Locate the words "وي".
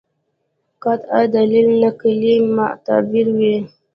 3.37-3.55